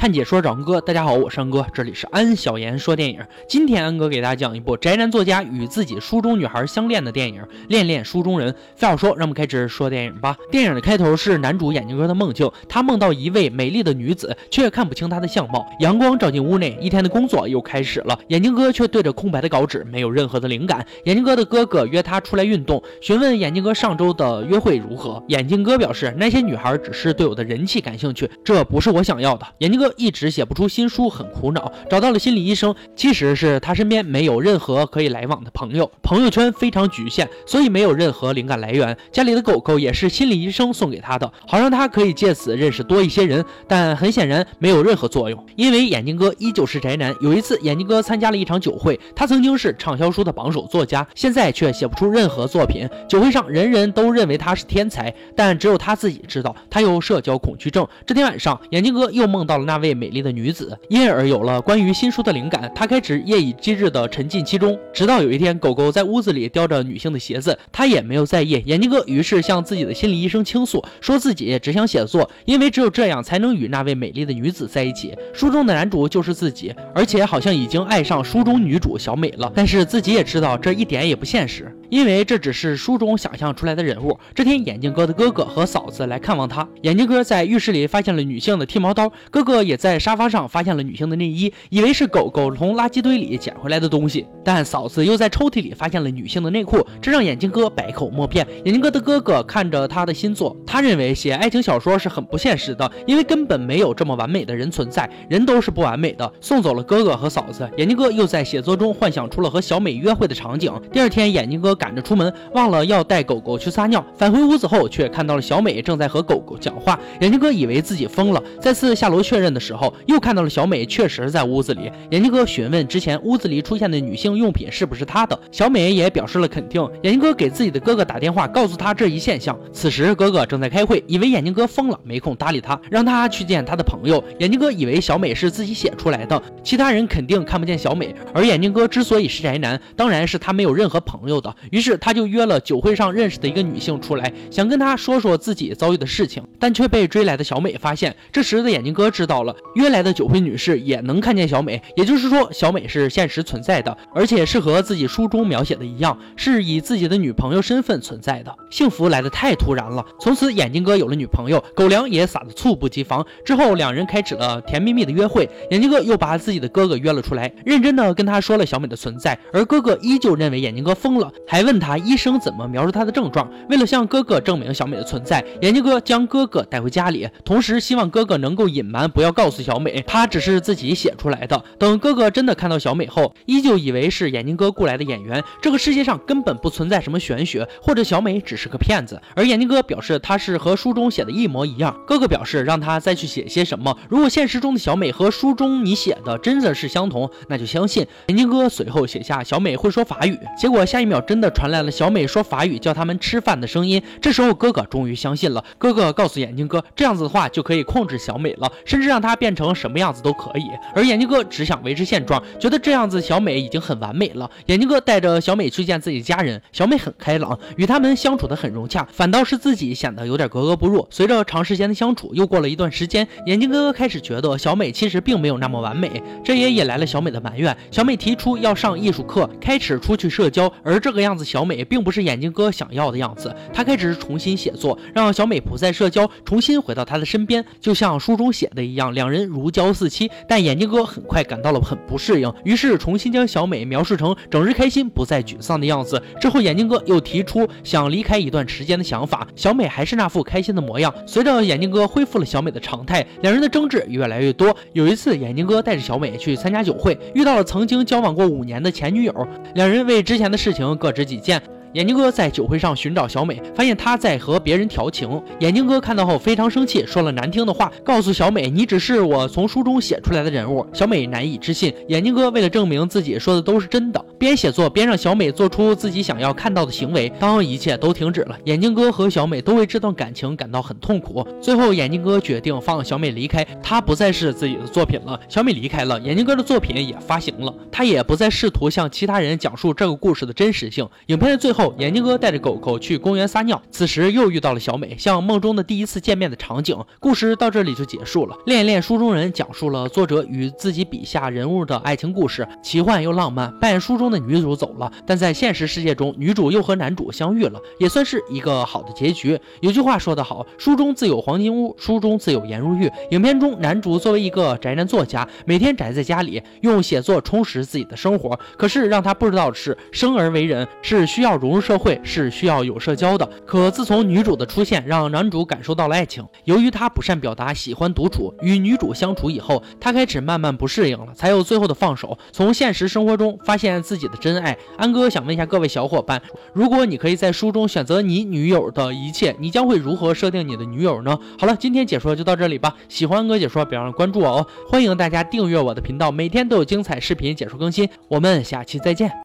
[0.00, 3.20] 看解说找哥，大家好，我是安哥，这里是安小言说电影。
[3.46, 8.50] 今天安哥给大家讲一部宅男作家与自己书中女孩相恋的电影《恋恋书中人》。
[8.74, 10.34] 废话说，让我们开始说电影吧。
[10.50, 15.70] 电影的开头是男主眼镜哥的梦境，他梦到一位美丽的女子，却看不清她的相貌。
[15.80, 18.18] 阳光照进屋内，一天的工作又开始了。
[18.28, 20.82] 眼镜哥却对着空白的稿纸，没有任何的灵感。
[21.04, 25.22] 眼镜哥的哥哥约他出来运动，询问眼镜哥上周的约会如何。
[25.28, 29.46] 眼镜哥表示，那些女孩只是对我的人气感兴趣，这不是我想要的。
[29.58, 29.89] 眼镜哥。
[29.96, 32.74] 一直写不出新书，很苦恼，找到了心理医生。
[32.96, 38.96] 其实是他身边没有任何可以来往的朋友，朋友圈非常局限，所以没有任何灵感来源。
[39.10, 43.44] 家里的狗狗也是心理医生送给他的，好让他可以借此认识多一些人。
[43.66, 47.12] 但很显然没有任何作用，因为眼镜哥依旧是宅男。
[47.20, 52.88] 有一次，眼镜哥参加了一场酒会，他曾经是畅销书的榜首作家，现在却写不出任何作品。
[53.08, 57.84] 酒会上人人都认为他是天才，但只有他自己知道他有社交恐惧症。
[58.06, 59.79] 这天晚上，眼镜哥又梦到了那。
[59.80, 62.70] 位美丽的女子，因而有了关于新书的灵感。
[62.74, 68.62] 他开始夜以继日地沉浸其中，直到有一天，狗狗在屋子里叼着女性的鞋子，他也没有在意。
[68.66, 75.16] 眼镜哥于是向自己的心理医生倾诉，说自己只想写作，因为只有这样才能与那位美丽的女子在一起。
[75.32, 79.50] 书中的男主就是自己，而且好像已经爱上书中女主小美了。
[79.54, 84.16] 但是自己也知道这一点也不现实，因为这只是书中想象出来的人物。
[84.32, 89.80] 这天，眼镜哥的哥哥和嫂子来看望他，眼镜哥在浴室里发现了女性的剃毛刀，哥哥也。
[89.80, 98.46] 在沙发上发现了女性的内衣，以为是狗狗从垃圾堆里捡回来的东西，但嫂子又在抽屉里发现了女性的内裤，这让眼镜哥百口莫辩。
[98.66, 106.30] 眼镜哥的哥哥看着他的新作，他认为写爱情小说是很不现实的，因为根本没有这么完美的人存在，人都是不完美的。
[106.42, 110.70] 送走了哥哥和嫂子，眼镜哥又在写作中幻想出了和小美约会的场景。
[110.92, 117.00] 第二天，眼镜哥赶着出门，忘了要带狗狗去撒尿，返回屋子后却看到了小美正在和狗狗讲话。
[117.22, 119.58] 眼镜哥以为自己疯了，再次下楼确认的。
[119.60, 121.92] 时候又看到了小美，确实在屋子里。
[122.10, 126.82] 眼镜哥询问之前屋子里出现的女性用品是不是他的，小美也表示了肯定。
[127.02, 129.56] 眼镜哥给自己的哥哥打电话，告诉他这一现象。
[129.70, 134.24] 此时哥哥正在开会，以为眼镜哥疯了，没空搭理他，让他去见他的朋友。
[134.38, 138.14] 眼镜哥以为小美是自己写出来的，其他人肯定看不见小美。
[138.32, 141.54] 而眼镜哥之所以是宅男，当然是他没有任何朋友的。
[141.70, 148.14] 于是他就约了酒会上认识的一个女性出来，想跟她说说自己遭遇的事情，但却被追来的小美发现。
[148.32, 149.54] 这时的眼镜哥知道了。
[149.74, 158.54] 约来的酒会女士也能看见小美，也就是说，小美是现实存在的，而且是和自己书中描写的一样，是以自己的女朋友身份存在的。
[158.70, 163.24] 幸福来得太突然了，从此眼镜哥有了女朋友，狗粮也撒得猝不及防。
[163.44, 173.46] 之后两人开始了甜蜜蜜的约会，眼镜哥又把自己的哥哥约了出来，认真的跟他说了小美的存在，而哥哥依旧认为眼镜哥疯了，还还问他医生怎么描述他的症状。
[173.68, 179.50] 为了向哥哥证明小美的存在，眼镜哥将哥哥带回家里，同时希望哥哥能够隐瞒，不要告。
[179.50, 181.62] 诉小美，他只是自己写出来的。
[181.76, 185.42] 等哥哥真的看到小美后，依旧以为是眼镜哥雇来的演员。
[185.60, 189.20] 这个世界上根本不存在什么玄学，或者小美只是个骗子。
[189.34, 191.94] 而眼镜哥表示他是和书中写的一模一样。
[192.06, 193.94] 哥哥表示让他再去写些什么。
[194.08, 198.06] 如果现实中的小美和书中你写的真的是相同，那就相信。
[198.28, 204.00] 眼镜哥随后写下小美会说法语，结果下一秒真的传来了小美说法语叫他们吃饭的声音。
[204.20, 205.64] 这时候哥哥终于相信了。
[205.76, 209.36] 哥哥告诉眼镜哥，这样子的话就可以控制小美了，甚至让她。
[209.40, 214.50] 变成什么样子都可以，而眼镜哥只想维持现状，觉得这样子小美已经很完美了。
[214.66, 221.08] 眼镜哥带着小美去见自己的家人，小美很开朗，与他们相处的很融洽，反倒是自己显得有点格格不入。
[221.08, 227.74] 随着长时间的相处，又过了一段时间，眼镜哥开始觉得小美其实并没有那么完美，这也引来了小美的埋怨。
[227.90, 233.54] 小美提出要上艺术课，开始出去社交，而这个样样子小美并不是眼镜哥想要的样子。
[233.72, 239.14] 他开始重新写作，让小美不再社交，重新回到他的身边，就像书中写的一样。
[239.14, 246.20] 两人如胶似漆，但眼镜哥很快感到了很不适应，于是重新将小美描述成整日开心、不再沮丧的样子。
[246.40, 251.14] 之后，眼镜哥又提出想离开一段时间的想法，小美还是那副开心的模样。
[251.26, 254.76] 随着眼镜哥恢复了小美的常态，两人的争执越来越多。
[254.94, 261.62] 有一次，眼镜哥带着小美去参加酒会，遇到了曾经交往过五年的前女友，两人为之前的事情各执十几件。
[261.92, 265.28] 眼镜哥在酒会上寻找小美，发现她在和别人调情。
[265.58, 271.92] 眼镜哥看到后非常生气，说了难听的话，告诉小美：“你只是我从书中写出来的人物。”小美难以置信。
[272.08, 274.24] 眼镜哥为了证明自己说的都是真的。
[274.40, 277.28] 边写作边让小美做出自己想要看到的行为。
[277.38, 281.46] 当一切都停止了，眼镜哥和小美都为这段感情感到很痛苦。
[281.60, 285.38] 最后，眼镜哥决定放小美离开，他不再是自己的作品了。
[285.46, 291.06] 小美离开了，眼镜哥的作品也发行了，他也不再试图向其他人讲述这个故事的真实性。
[291.26, 296.96] 影片的最后，眼镜哥带着狗狗去公园撒尿，此时又遇到了小美，像梦中的第一次见面的场景。
[297.18, 298.56] 故事到这里就结束了。
[298.64, 303.70] 恋恋书中人讲述了作者与自己笔下人物的爱情故事，奇幻又浪漫。
[303.78, 309.58] 扮演书中的女主走了，但在现实世界中，女主又和男主相遇了，也算是一个好的结局。
[309.80, 313.10] 有句话说得好，书中自有黄金屋，书中自有颜如玉。
[313.30, 318.58] 影片中，男主作为一个宅男作家，每天宅在家里，用写作充实自己的生活。
[318.76, 323.48] 可是让他不知道的是，生而为人是需要融入社会，是需要有社交的。
[323.66, 326.44] 可自从女主的出现，让男主感受到了爱情。
[326.64, 334.76] 由于他不善表达，喜欢独处，与女主相处以后，他开始慢慢不适应了，才有最后的放手，从现实生活中发现自己己的真爱。
[334.96, 336.40] 安哥想问一下各位小伙伴，
[336.72, 341.38] 如果你可以在书中选择你女友的一切，你将会如何设定你的女友呢？
[341.58, 342.94] 好了，今天解说就到这里吧。
[343.08, 344.66] 喜欢安哥解说，别忘了关注我哦。
[344.88, 348.08] 欢迎大家订阅我的频道，每天都有精彩视频解说更新。
[348.28, 349.30] 我们下期再见。